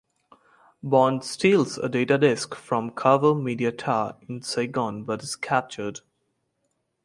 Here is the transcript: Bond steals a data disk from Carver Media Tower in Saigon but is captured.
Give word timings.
Bond 0.81 1.23
steals 1.23 1.77
a 1.77 1.87
data 1.87 2.17
disk 2.17 2.55
from 2.55 2.89
Carver 2.89 3.35
Media 3.35 3.71
Tower 3.71 4.17
in 4.27 4.41
Saigon 4.41 5.03
but 5.03 5.21
is 5.21 5.35
captured. 5.35 5.99